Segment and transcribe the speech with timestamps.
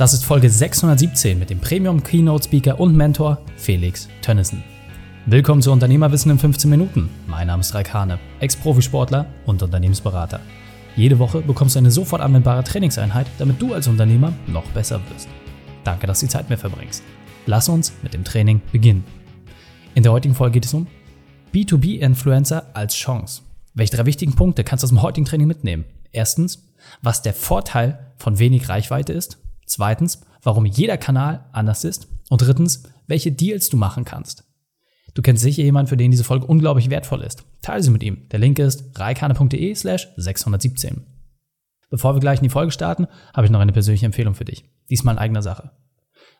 [0.00, 4.64] Das ist Folge 617 mit dem Premium Keynote Speaker und Mentor Felix Tönnissen.
[5.26, 7.10] Willkommen zu Unternehmerwissen in 15 Minuten.
[7.26, 10.40] Mein Name ist Raik Hane, Ex-Profisportler und Unternehmensberater.
[10.96, 15.28] Jede Woche bekommst du eine sofort anwendbare Trainingseinheit, damit du als Unternehmer noch besser wirst.
[15.84, 17.02] Danke, dass du die Zeit mir verbringst.
[17.44, 19.04] Lass uns mit dem Training beginnen.
[19.94, 20.86] In der heutigen Folge geht es um
[21.52, 23.42] B2B-Influencer als Chance.
[23.74, 25.84] Welche drei wichtigen Punkte kannst du aus dem heutigen Training mitnehmen?
[26.10, 26.70] Erstens,
[27.02, 29.36] was der Vorteil von wenig Reichweite ist.
[29.70, 32.08] Zweitens, warum jeder Kanal anders ist.
[32.28, 34.42] Und drittens, welche Deals du machen kannst.
[35.14, 37.44] Du kennst sicher jemanden, für den diese Folge unglaublich wertvoll ist.
[37.62, 38.28] Teile sie mit ihm.
[38.30, 41.06] Der Link ist reikane.de slash 617.
[41.88, 44.64] Bevor wir gleich in die Folge starten, habe ich noch eine persönliche Empfehlung für dich.
[44.90, 45.70] Diesmal in eigener Sache.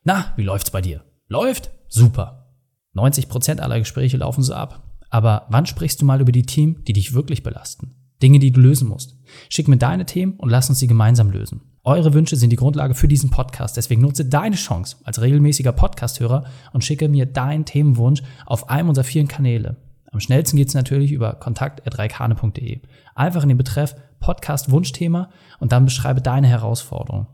[0.02, 1.04] Na, wie läuft's bei dir?
[1.28, 1.70] Läuft?
[1.86, 2.56] Super.
[2.96, 4.98] 90% aller Gespräche laufen so ab.
[5.08, 7.94] Aber wann sprichst du mal über die Themen, die dich wirklich belasten?
[8.20, 9.19] Dinge, die du lösen musst.
[9.48, 11.62] Schick mir deine Themen und lass uns sie gemeinsam lösen.
[11.82, 13.76] Eure Wünsche sind die Grundlage für diesen Podcast.
[13.76, 19.04] Deswegen nutze deine Chance als regelmäßiger Podcasthörer und schicke mir deinen Themenwunsch auf einem unserer
[19.04, 19.76] vielen Kanäle.
[20.12, 22.80] Am schnellsten geht es natürlich über kontakt.reikane.de.
[23.14, 27.28] Einfach in den Betreff Podcast Wunschthema und dann beschreibe deine Herausforderung.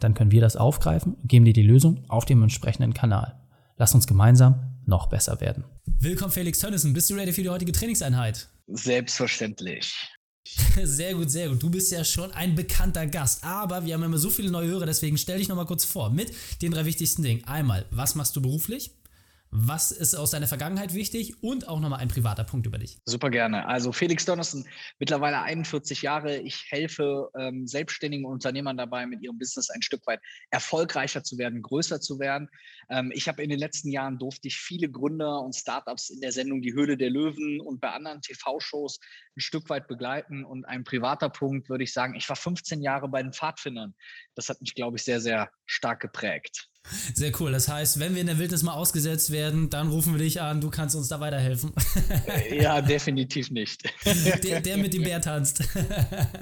[0.00, 3.38] Dann können wir das aufgreifen und geben dir die Lösung auf dem entsprechenden Kanal.
[3.76, 5.64] Lass uns gemeinsam noch besser werden.
[5.86, 6.92] Willkommen Felix Tönnissen.
[6.92, 8.48] Bist du ready für die heutige Trainingseinheit?
[8.66, 10.10] Selbstverständlich.
[10.84, 11.62] Sehr gut, sehr gut.
[11.62, 14.86] Du bist ja schon ein bekannter Gast, aber wir haben immer so viele neue Hörer,
[14.86, 17.44] deswegen stell dich nochmal kurz vor mit den drei wichtigsten Dingen.
[17.44, 18.90] Einmal, was machst du beruflich?
[19.52, 23.00] Was ist aus deiner Vergangenheit wichtig und auch nochmal ein privater Punkt über dich?
[23.04, 23.66] Super gerne.
[23.66, 24.64] Also Felix Donnerson,
[25.00, 26.38] mittlerweile 41 Jahre.
[26.38, 30.20] Ich helfe ähm, selbstständigen Unternehmern dabei, mit ihrem Business ein Stück weit
[30.50, 32.48] erfolgreicher zu werden, größer zu werden.
[32.90, 36.30] Ähm, ich habe in den letzten Jahren durfte ich viele Gründer und Startups in der
[36.30, 39.00] Sendung Die Höhle der Löwen und bei anderen TV-Shows
[39.36, 40.44] ein Stück weit begleiten.
[40.44, 43.96] Und ein privater Punkt würde ich sagen, ich war 15 Jahre bei den Pfadfindern.
[44.36, 46.68] Das hat mich, glaube ich, sehr, sehr stark geprägt.
[47.14, 47.52] Sehr cool.
[47.52, 50.60] Das heißt, wenn wir in der Wildnis mal ausgesetzt werden, dann rufen wir dich an,
[50.60, 51.72] du kannst uns da weiterhelfen.
[52.50, 53.82] Ja, definitiv nicht.
[54.42, 55.62] Der, der mit dem Bär tanzt.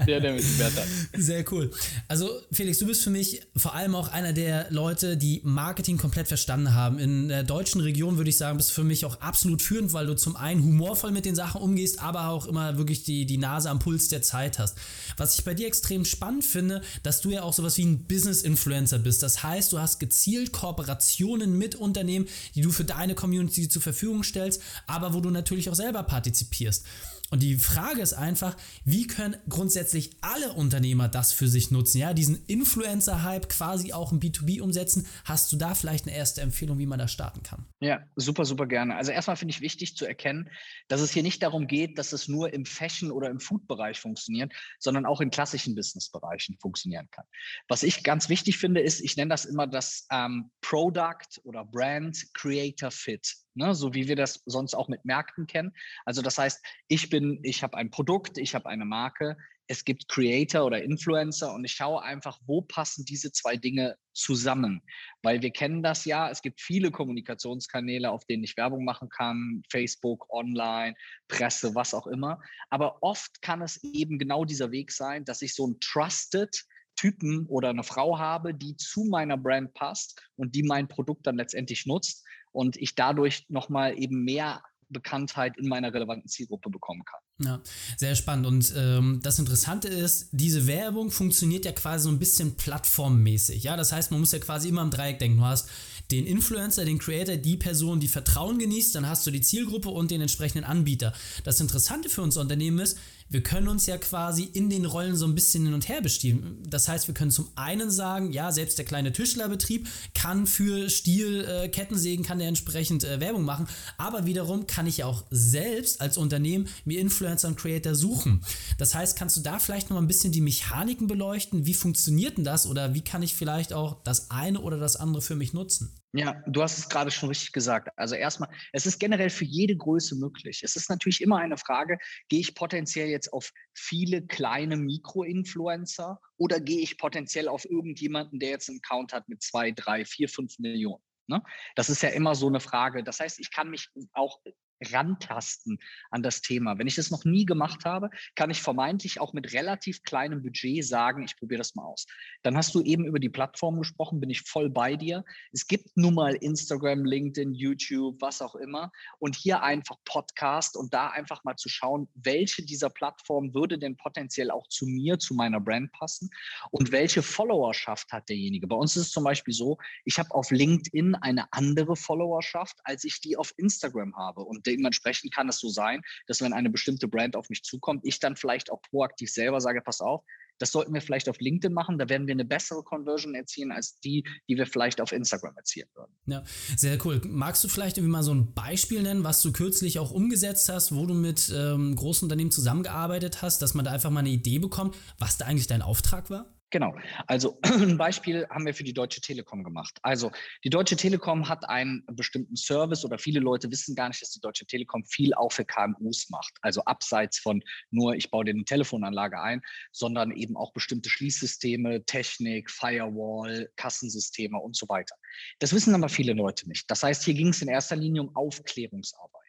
[0.07, 0.93] Der, der mit dem Bär tanzt.
[1.17, 1.69] Sehr cool.
[2.07, 6.27] Also, Felix, du bist für mich vor allem auch einer der Leute, die Marketing komplett
[6.27, 6.99] verstanden haben.
[6.99, 10.07] In der deutschen Region würde ich sagen, bist du für mich auch absolut führend, weil
[10.07, 13.69] du zum einen humorvoll mit den Sachen umgehst, aber auch immer wirklich die, die Nase
[13.69, 14.77] am Puls der Zeit hast.
[15.17, 18.99] Was ich bei dir extrem spannend finde, dass du ja auch sowas wie ein Business-Influencer
[18.99, 19.21] bist.
[19.21, 23.81] Das heißt, du hast gezielt gezielt Kooperationen mit Unternehmen, die du für deine Community zur
[23.81, 26.85] Verfügung stellst, aber wo du natürlich auch selber partizipierst.
[27.31, 31.99] Und die Frage ist einfach, wie können grundsätzlich alle Unternehmer das für sich nutzen?
[31.99, 35.05] Ja, diesen Influencer-Hype quasi auch im B2B umsetzen.
[35.25, 37.65] Hast du da vielleicht eine erste Empfehlung, wie man da starten kann?
[37.79, 38.95] Ja, super, super gerne.
[38.95, 40.49] Also erstmal finde ich wichtig zu erkennen,
[40.87, 44.51] dass es hier nicht darum geht, dass es nur im Fashion- oder im Food-Bereich funktioniert,
[44.79, 47.25] sondern auch in klassischen Business-Bereichen funktionieren kann.
[47.67, 52.33] Was ich ganz wichtig finde, ist, ich nenne das immer das ähm, Product oder Brand
[52.33, 53.75] Creator Fit ne?
[53.75, 55.73] so wie wir das sonst auch mit Märkten kennen.
[56.05, 59.37] Also das heißt, ich bin, ich habe ein Produkt, ich habe eine Marke,
[59.71, 64.81] es gibt Creator oder Influencer und ich schaue einfach, wo passen diese zwei Dinge zusammen.
[65.21, 69.61] Weil wir kennen das ja, es gibt viele Kommunikationskanäle, auf denen ich Werbung machen kann,
[69.69, 70.95] Facebook, Online,
[71.27, 72.41] Presse, was auch immer.
[72.71, 76.65] Aber oft kann es eben genau dieser Weg sein, dass ich so ein Trusted
[76.95, 81.37] Typen oder eine Frau habe, die zu meiner Brand passt und die mein Produkt dann
[81.37, 87.21] letztendlich nutzt und ich dadurch nochmal eben mehr Bekanntheit in meiner relevanten Zielgruppe bekommen kann.
[87.41, 87.61] Ja,
[87.97, 88.45] sehr spannend.
[88.47, 93.63] Und ähm, das Interessante ist, diese Werbung funktioniert ja quasi so ein bisschen plattformmäßig.
[93.63, 95.37] Ja, das heißt, man muss ja quasi immer im Dreieck denken.
[95.37, 95.69] Du hast
[96.11, 100.11] den Influencer, den Creator, die Person, die Vertrauen genießt, dann hast du die Zielgruppe und
[100.11, 101.13] den entsprechenden Anbieter.
[101.43, 102.97] Das Interessante für uns Unternehmen ist,
[103.31, 106.63] wir können uns ja quasi in den Rollen so ein bisschen hin und her bestimmen.
[106.67, 111.45] Das heißt, wir können zum einen sagen, ja, selbst der kleine Tischlerbetrieb kann für Stiel,
[111.45, 113.67] äh, kann der entsprechend äh, Werbung machen,
[113.97, 118.43] aber wiederum kann ich ja auch selbst als Unternehmen mir Influencer und Creator suchen.
[118.77, 121.65] Das heißt, kannst du da vielleicht noch mal ein bisschen die Mechaniken beleuchten?
[121.65, 125.21] Wie funktioniert denn das oder wie kann ich vielleicht auch das eine oder das andere
[125.21, 125.95] für mich nutzen?
[126.11, 127.89] Ja, du hast es gerade schon richtig gesagt.
[127.95, 130.61] Also erstmal, es ist generell für jede Größe möglich.
[130.63, 131.99] Es ist natürlich immer eine Frage,
[132.29, 138.49] gehe ich potenziell jetzt auf viele kleine Mikro-Influencer oder gehe ich potenziell auf irgendjemanden, der
[138.49, 141.03] jetzt einen Account hat mit zwei, drei, vier, fünf Millionen?
[141.27, 141.43] Ne?
[141.75, 143.03] Das ist ja immer so eine Frage.
[143.03, 144.39] Das heißt, ich kann mich auch
[144.81, 145.79] rantasten
[146.11, 146.77] an das Thema.
[146.77, 150.85] Wenn ich das noch nie gemacht habe, kann ich vermeintlich auch mit relativ kleinem Budget
[150.85, 152.05] sagen, ich probiere das mal aus.
[152.43, 155.23] Dann hast du eben über die Plattform gesprochen, bin ich voll bei dir.
[155.51, 158.91] Es gibt nun mal Instagram, LinkedIn, YouTube, was auch immer.
[159.19, 163.97] Und hier einfach Podcast und da einfach mal zu schauen, welche dieser Plattformen würde denn
[163.97, 166.29] potenziell auch zu mir, zu meiner Brand passen
[166.71, 168.67] und welche Followerschaft hat derjenige.
[168.67, 173.03] Bei uns ist es zum Beispiel so, ich habe auf LinkedIn eine andere Followerschaft, als
[173.03, 174.41] ich die auf Instagram habe.
[174.41, 178.19] Und dementsprechend kann es so sein, dass wenn eine bestimmte Brand auf mich zukommt, ich
[178.19, 180.23] dann vielleicht auch proaktiv selber sage, pass auf,
[180.59, 181.97] das sollten wir vielleicht auf LinkedIn machen.
[181.97, 185.87] Da werden wir eine bessere Conversion erzielen als die, die wir vielleicht auf Instagram erzielen
[185.95, 186.11] würden.
[186.25, 186.43] Ja,
[186.75, 187.21] sehr cool.
[187.25, 190.93] Magst du vielleicht irgendwie mal so ein Beispiel nennen, was du kürzlich auch umgesetzt hast,
[190.93, 194.59] wo du mit ähm, großen Unternehmen zusammengearbeitet hast, dass man da einfach mal eine Idee
[194.59, 196.58] bekommt, was da eigentlich dein Auftrag war?
[196.71, 196.95] Genau.
[197.25, 199.97] Also ein Beispiel haben wir für die Deutsche Telekom gemacht.
[200.03, 200.31] Also
[200.63, 204.41] die Deutsche Telekom hat einen bestimmten Service oder viele Leute wissen gar nicht, dass die
[204.41, 206.53] Deutsche Telekom viel auch für KMUs macht.
[206.61, 209.61] Also abseits von nur, ich baue dir eine Telefonanlage ein,
[209.91, 215.15] sondern eben auch bestimmte Schließsysteme, Technik, Firewall, Kassensysteme und so weiter.
[215.59, 216.89] Das wissen aber viele Leute nicht.
[216.91, 219.48] Das heißt, hier ging es in erster Linie um Aufklärungsarbeit.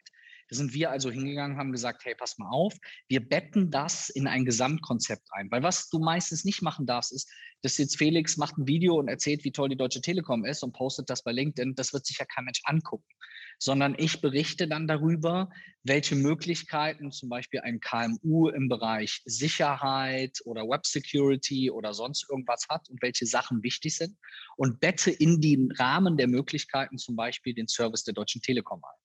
[0.51, 2.75] Da sind wir also hingegangen, haben gesagt, hey, pass mal auf,
[3.07, 5.49] wir betten das in ein Gesamtkonzept ein.
[5.49, 7.31] Weil was du meistens nicht machen darfst, ist,
[7.61, 10.73] dass jetzt Felix macht ein Video und erzählt, wie toll die Deutsche Telekom ist und
[10.73, 11.75] postet das bei LinkedIn.
[11.75, 13.07] Das wird sich ja kein Mensch angucken.
[13.59, 15.49] Sondern ich berichte dann darüber,
[15.83, 22.67] welche Möglichkeiten zum Beispiel ein KMU im Bereich Sicherheit oder Web Security oder sonst irgendwas
[22.67, 24.17] hat und welche Sachen wichtig sind
[24.57, 29.00] und bette in den Rahmen der Möglichkeiten zum Beispiel den Service der Deutschen Telekom ein.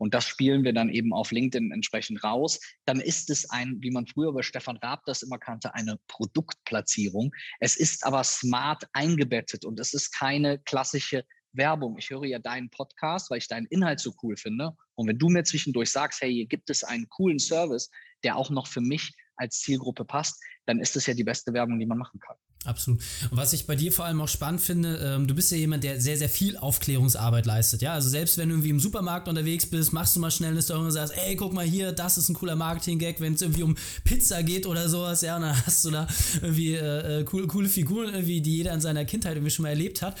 [0.00, 2.58] Und das spielen wir dann eben auf LinkedIn entsprechend raus.
[2.86, 7.32] Dann ist es ein, wie man früher bei Stefan Raab das immer kannte, eine Produktplatzierung.
[7.60, 11.98] Es ist aber smart eingebettet und es ist keine klassische Werbung.
[11.98, 14.74] Ich höre ja deinen Podcast, weil ich deinen Inhalt so cool finde.
[14.94, 17.90] Und wenn du mir zwischendurch sagst, hey, hier gibt es einen coolen Service,
[18.24, 21.78] der auch noch für mich als Zielgruppe passt, dann ist es ja die beste Werbung,
[21.78, 22.36] die man machen kann.
[22.64, 23.00] Absolut.
[23.30, 25.82] Und was ich bei dir vor allem auch spannend finde, ähm, du bist ja jemand,
[25.82, 27.80] der sehr, sehr viel Aufklärungsarbeit leistet.
[27.80, 30.60] Ja, also selbst wenn du irgendwie im Supermarkt unterwegs bist, machst du mal schnell eine
[30.60, 33.62] Story und sagst, ey, guck mal hier, das ist ein cooler Marketing-Gag, wenn es irgendwie
[33.62, 36.06] um Pizza geht oder sowas, ja, und dann hast du da
[36.42, 39.70] irgendwie äh, äh, coole, coole Figuren, irgendwie, die jeder in seiner Kindheit irgendwie schon mal
[39.70, 40.18] erlebt hat.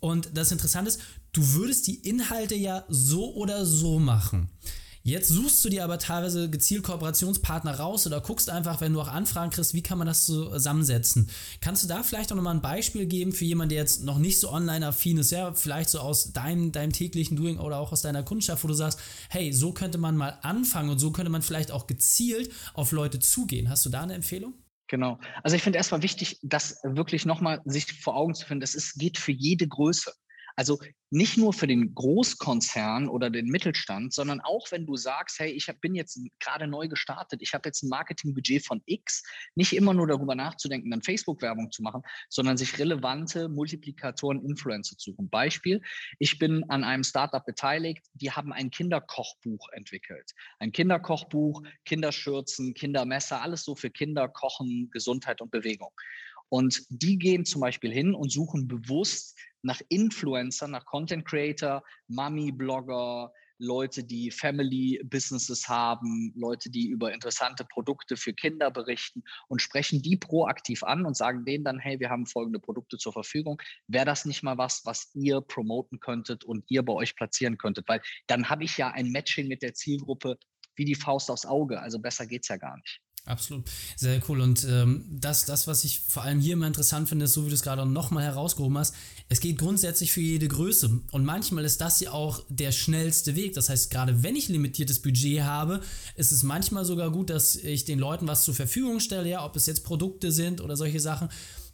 [0.00, 1.00] Und das Interessante ist,
[1.32, 4.50] du würdest die Inhalte ja so oder so machen.
[5.06, 9.06] Jetzt suchst du dir aber teilweise gezielt Kooperationspartner raus oder guckst einfach, wenn du auch
[9.06, 11.30] Anfragen kriegst, wie kann man das zusammensetzen.
[11.60, 14.40] Kannst du da vielleicht auch nochmal ein Beispiel geben für jemanden, der jetzt noch nicht
[14.40, 18.24] so online-affin ist, ja, vielleicht so aus deinem, deinem täglichen Doing oder auch aus deiner
[18.24, 18.98] Kundschaft, wo du sagst,
[19.30, 23.20] hey, so könnte man mal anfangen und so könnte man vielleicht auch gezielt auf Leute
[23.20, 23.70] zugehen.
[23.70, 24.54] Hast du da eine Empfehlung?
[24.88, 25.20] Genau.
[25.44, 28.94] Also ich finde erstmal wichtig, das wirklich nochmal sich vor Augen zu finden, das ist,
[28.98, 30.12] geht für jede Größe.
[30.56, 30.78] Also
[31.10, 35.70] nicht nur für den Großkonzern oder den Mittelstand, sondern auch wenn du sagst, hey, ich
[35.80, 39.22] bin jetzt gerade neu gestartet, ich habe jetzt ein Marketingbudget von X,
[39.54, 45.12] nicht immer nur darüber nachzudenken, dann Facebook-Werbung zu machen, sondern sich relevante Multiplikatoren, Influencer zu
[45.12, 45.28] suchen.
[45.28, 45.80] Beispiel,
[46.18, 50.32] ich bin an einem Startup beteiligt, die haben ein Kinderkochbuch entwickelt.
[50.58, 55.92] Ein Kinderkochbuch, Kinderschürzen, Kindermesser, alles so für Kinder, Kochen, Gesundheit und Bewegung.
[56.48, 63.32] Und die gehen zum Beispiel hin und suchen bewusst nach Influencer, nach Content Creator, Mummy-Blogger,
[63.58, 70.02] Leute, die Family Businesses haben, Leute, die über interessante Produkte für Kinder berichten und sprechen
[70.02, 73.60] die proaktiv an und sagen denen dann, hey, wir haben folgende Produkte zur Verfügung.
[73.86, 77.88] Wäre das nicht mal was, was ihr promoten könntet und ihr bei euch platzieren könntet?
[77.88, 80.38] Weil dann habe ich ja ein Matching mit der Zielgruppe
[80.74, 81.80] wie die Faust aufs Auge.
[81.80, 83.00] Also besser geht es ja gar nicht.
[83.26, 83.64] Absolut,
[83.96, 84.40] sehr cool.
[84.40, 87.48] Und ähm, das, das, was ich vor allem hier immer interessant finde, ist, so wie
[87.48, 88.94] du es gerade nochmal herausgehoben hast,
[89.28, 91.00] es geht grundsätzlich für jede Größe.
[91.10, 93.54] Und manchmal ist das ja auch der schnellste Weg.
[93.54, 95.80] Das heißt, gerade wenn ich limitiertes Budget habe,
[96.14, 99.56] ist es manchmal sogar gut, dass ich den Leuten was zur Verfügung stelle, ja, ob
[99.56, 101.28] es jetzt Produkte sind oder solche Sachen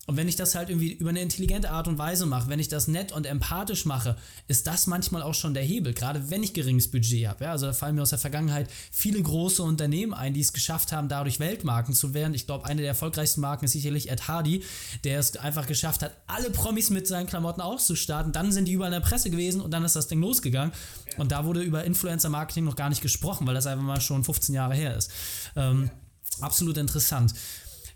[0.08, 2.66] und wenn ich das halt irgendwie über eine intelligente Art und Weise mache, wenn ich
[2.66, 4.16] das nett und empathisch mache,
[4.48, 7.44] ist das manchmal auch schon der Hebel, gerade wenn ich geringes Budget habe.
[7.44, 10.90] Ja, also da fallen mir aus der Vergangenheit viele große Unternehmen ein, die es geschafft
[10.90, 12.34] haben, dadurch Weltmarken zu werden.
[12.34, 14.64] Ich glaube, eine der erfolgreichsten Marken ist sicherlich Ed Hardy,
[15.04, 18.32] der es einfach geschafft hat, alle Promis mit seinen Klamotten auszustarten.
[18.32, 20.72] Dann sind die überall in der Presse gewesen und dann ist das Ding losgegangen.
[21.16, 24.52] Und da wurde über Influencer-Marketing noch gar nicht gesprochen, weil das einfach mal schon 15
[24.52, 25.12] Jahre her ist.
[25.54, 25.90] Ähm,
[26.40, 27.34] absolut interessant.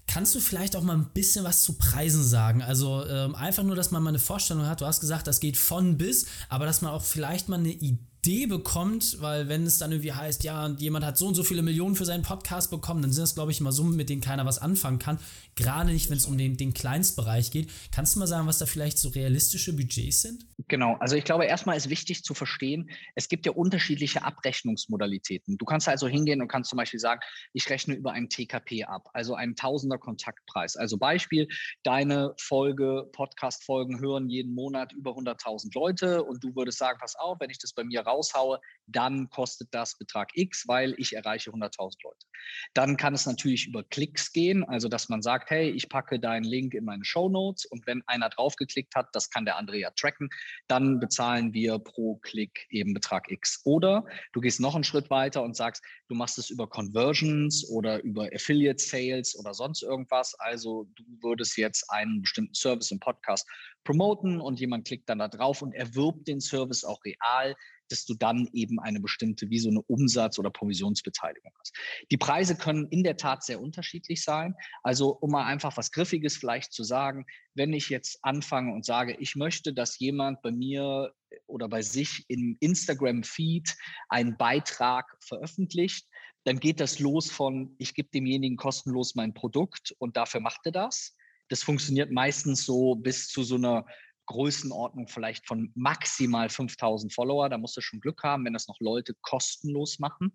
[0.06, 2.62] Kannst du vielleicht auch mal ein bisschen was zu Preisen sagen?
[2.62, 4.80] Also ähm, einfach nur, dass man mal eine Vorstellung hat.
[4.80, 7.98] Du hast gesagt, das geht von bis, aber dass man auch vielleicht mal eine Idee
[8.26, 11.62] Idee bekommt, weil wenn es dann irgendwie heißt, ja, jemand hat so und so viele
[11.62, 14.44] Millionen für seinen Podcast bekommen, dann sind das, glaube ich, immer Summen, mit denen keiner
[14.44, 15.20] was anfangen kann.
[15.54, 17.70] Gerade nicht, wenn es um den, den Kleinstbereich geht.
[17.94, 20.44] Kannst du mal sagen, was da vielleicht so realistische Budgets sind?
[20.68, 25.56] Genau, also ich glaube, erstmal ist wichtig zu verstehen, es gibt ja unterschiedliche Abrechnungsmodalitäten.
[25.56, 27.20] Du kannst also hingehen und kannst zum Beispiel sagen,
[27.52, 30.76] ich rechne über einen TKP ab, also einen Tausender Kontaktpreis.
[30.76, 31.46] Also Beispiel,
[31.84, 37.38] deine Folge, Podcast-Folgen hören jeden Monat über 100.000 Leute und du würdest sagen, pass auf,
[37.40, 41.96] wenn ich das bei mir raushaue, dann kostet das Betrag X, weil ich erreiche 100.000
[42.04, 42.26] Leute.
[42.74, 46.44] Dann kann es natürlich über Klicks gehen, also dass man sagt, hey, ich packe deinen
[46.44, 49.90] Link in meine Show Notes und wenn einer draufgeklickt hat, das kann der andere ja
[49.90, 50.28] tracken,
[50.68, 53.62] dann bezahlen wir pro Klick eben Betrag X.
[53.64, 58.02] Oder du gehst noch einen Schritt weiter und sagst, du machst es über Conversions oder
[58.02, 60.34] über Affiliate Sales oder sonst irgendwas.
[60.38, 63.48] Also du würdest jetzt einen bestimmten Service im Podcast
[63.84, 67.56] promoten und jemand klickt dann da drauf und erwirbt den Service auch real
[67.90, 71.74] dass du dann eben eine bestimmte, wie so eine Umsatz- oder Provisionsbeteiligung hast.
[72.10, 74.54] Die Preise können in der Tat sehr unterschiedlich sein.
[74.82, 79.16] Also um mal einfach was Griffiges vielleicht zu sagen, wenn ich jetzt anfange und sage,
[79.18, 81.12] ich möchte, dass jemand bei mir
[81.46, 83.76] oder bei sich im Instagram-Feed
[84.08, 86.06] einen Beitrag veröffentlicht,
[86.44, 90.72] dann geht das los von, ich gebe demjenigen kostenlos mein Produkt und dafür macht er
[90.72, 91.16] das.
[91.48, 93.86] Das funktioniert meistens so bis zu so einer
[94.26, 97.48] Größenordnung vielleicht von maximal 5000 Follower.
[97.48, 100.32] Da musst du schon Glück haben, wenn das noch Leute kostenlos machen.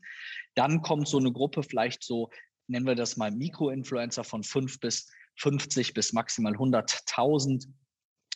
[0.55, 2.29] Dann kommt so eine Gruppe vielleicht so,
[2.67, 7.67] nennen wir das mal Mikroinfluencer von 5 bis 50 bis maximal 100.000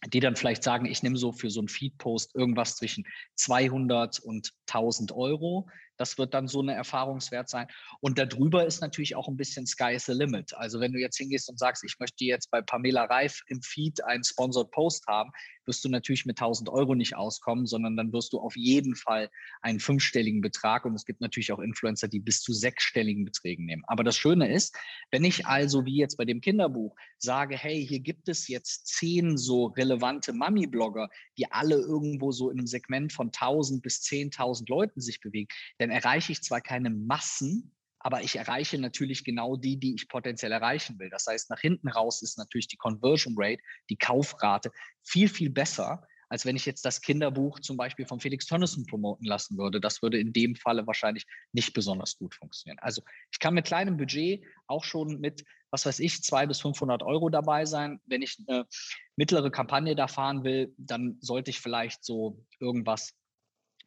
[0.07, 4.53] die dann vielleicht sagen, ich nehme so für so einen Feed-Post irgendwas zwischen 200 und
[4.75, 5.67] 1000 Euro.
[5.97, 7.67] Das wird dann so eine Erfahrungswert sein.
[8.01, 10.53] Und darüber ist natürlich auch ein bisschen Sky's the Limit.
[10.55, 14.03] Also wenn du jetzt hingehst und sagst, ich möchte jetzt bei Pamela Reif im Feed
[14.03, 15.31] einen Sponsored Post haben,
[15.65, 19.29] wirst du natürlich mit 1000 Euro nicht auskommen, sondern dann wirst du auf jeden Fall
[19.61, 20.85] einen fünfstelligen Betrag.
[20.85, 23.83] Und es gibt natürlich auch Influencer, die bis zu sechsstelligen Beträgen nehmen.
[23.87, 24.75] Aber das Schöne ist,
[25.11, 29.37] wenn ich also wie jetzt bei dem Kinderbuch sage, hey, hier gibt es jetzt zehn
[29.37, 35.01] so relevante Mami-Blogger, die alle irgendwo so in einem Segment von 1000 bis 10.000 Leuten
[35.01, 39.95] sich bewegen, dann erreiche ich zwar keine Massen, aber ich erreiche natürlich genau die, die
[39.95, 41.09] ich potenziell erreichen will.
[41.09, 44.71] Das heißt, nach hinten raus ist natürlich die Conversion Rate, die Kaufrate
[45.03, 49.25] viel, viel besser, als wenn ich jetzt das Kinderbuch zum Beispiel von Felix Tönnissen promoten
[49.25, 49.79] lassen würde.
[49.79, 52.77] Das würde in dem Falle wahrscheinlich nicht besonders gut funktionieren.
[52.79, 57.03] Also ich kann mit kleinem Budget auch schon mit, was weiß ich, 200 bis 500
[57.03, 57.99] Euro dabei sein.
[58.05, 58.67] Wenn ich eine
[59.15, 63.13] mittlere Kampagne da fahren will, dann sollte ich vielleicht so irgendwas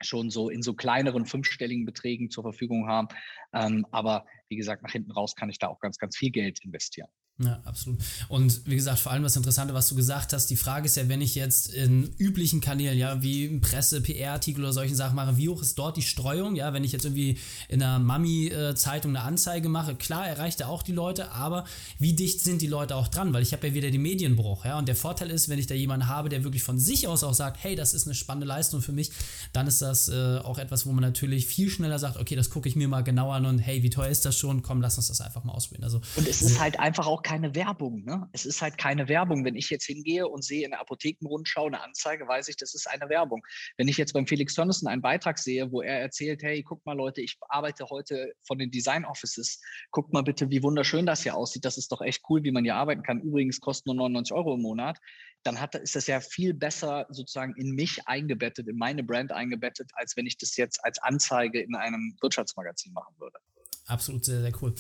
[0.01, 3.09] schon so in so kleineren fünfstelligen Beträgen zur Verfügung haben.
[3.53, 6.65] Ähm, aber wie gesagt, nach hinten raus kann ich da auch ganz, ganz viel Geld
[6.65, 7.09] investieren.
[7.41, 8.01] Ja, absolut.
[8.29, 11.09] Und wie gesagt, vor allem das Interessante, was du gesagt hast, die Frage ist ja,
[11.09, 15.49] wenn ich jetzt in üblichen Kanälen, ja, wie Presse, PR-Artikel oder solchen Sachen mache, wie
[15.49, 16.57] hoch ist dort die Streuung?
[16.57, 20.83] Ja, wenn ich jetzt irgendwie in einer Mami-Zeitung eine Anzeige mache, klar, erreicht er auch
[20.83, 21.65] die Leute, aber
[22.01, 23.33] wie dicht sind die Leute auch dran?
[23.33, 25.75] Weil ich habe ja wieder den Medienbruch, ja, und der Vorteil ist, wenn ich da
[25.77, 28.83] jemanden habe, der wirklich von sich aus auch sagt, hey, das ist eine spannende Leistung
[28.83, 29.13] für mich,
[29.53, 32.69] dann ist das äh, auch etwas, wo man natürlich viel schneller sagt, okay, das gucke
[32.69, 34.63] ich mir mal genau an und hey, wie teuer ist das schon?
[34.63, 35.85] Komm, lass uns das einfach mal ausprobieren.
[35.85, 38.05] Also, und es ist halt einfach auch keine Werbung.
[38.05, 38.27] Ne?
[38.33, 39.45] Es ist halt keine Werbung.
[39.45, 42.89] Wenn ich jetzt hingehe und sehe in der Apothekenrundschau eine Anzeige, weiß ich, das ist
[42.89, 43.43] eine Werbung.
[43.77, 46.97] Wenn ich jetzt beim Felix Tönnissen einen Beitrag sehe, wo er erzählt, hey, guck mal
[46.97, 49.61] Leute, ich arbeite heute von den Design Offices.
[49.91, 51.67] Guckt mal bitte, wie wunderschön das hier aussieht.
[51.67, 53.21] Das ist doch echt cool, wie man hier arbeiten kann.
[53.21, 54.97] Übrigens kostet nur 99 Euro im Monat.
[55.43, 59.91] Dann hat, ist das ja viel besser sozusagen in mich eingebettet, in meine Brand eingebettet,
[59.93, 63.39] als wenn ich das jetzt als Anzeige in einem Wirtschaftsmagazin machen würde.
[63.85, 64.75] Absolut sehr, sehr cool.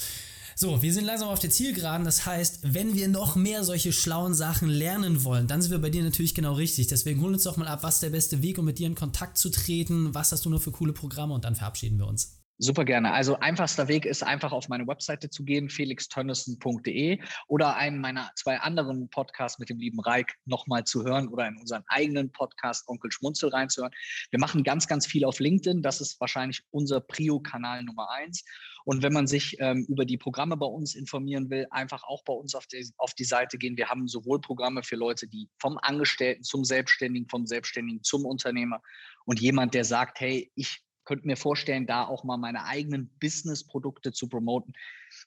[0.60, 2.04] So, wir sind langsam auf der Zielgeraden.
[2.04, 5.88] Das heißt, wenn wir noch mehr solche schlauen Sachen lernen wollen, dann sind wir bei
[5.88, 6.88] dir natürlich genau richtig.
[6.88, 8.96] Deswegen holen uns doch mal ab, was ist der beste Weg, um mit dir in
[8.96, 10.14] Kontakt zu treten?
[10.16, 11.32] Was hast du nur für coole Programme?
[11.32, 12.37] Und dann verabschieden wir uns.
[12.60, 13.12] Super gerne.
[13.12, 18.58] Also einfachster Weg ist einfach auf meine Webseite zu gehen, felixtönnissen.de oder einen meiner zwei
[18.58, 23.12] anderen Podcasts mit dem lieben Reik nochmal zu hören oder in unseren eigenen Podcast Onkel
[23.12, 23.92] Schmunzel reinzuhören.
[24.30, 25.82] Wir machen ganz, ganz viel auf LinkedIn.
[25.82, 28.44] Das ist wahrscheinlich unser Prio-Kanal Nummer eins.
[28.84, 32.32] Und wenn man sich ähm, über die Programme bei uns informieren will, einfach auch bei
[32.32, 33.76] uns auf die, auf die Seite gehen.
[33.76, 38.82] Wir haben sowohl Programme für Leute, die vom Angestellten zum Selbstständigen, vom Selbstständigen zum Unternehmer
[39.26, 44.12] und jemand, der sagt, hey, ich könnte mir vorstellen, da auch mal meine eigenen Business-Produkte
[44.12, 44.74] zu promoten,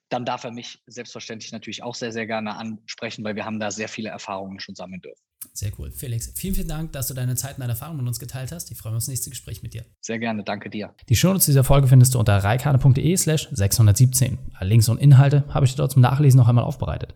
[0.10, 3.72] dann darf er mich selbstverständlich natürlich auch sehr, sehr gerne ansprechen, weil wir haben da
[3.72, 5.24] sehr viele Erfahrungen schon sammeln dürfen.
[5.54, 5.92] Sehr cool.
[5.92, 8.70] Felix, vielen, vielen Dank, dass du deine Zeit und deine Erfahrungen mit uns geteilt hast.
[8.70, 9.84] Ich freue mich auf das nächste Gespräch mit dir.
[10.02, 10.94] Sehr gerne, danke dir.
[11.10, 14.38] Die Shownotes dieser Folge findest du unter reikane.de slash 617.
[14.54, 17.16] Alle Links und Inhalte habe ich dir dort zum Nachlesen noch einmal aufbereitet.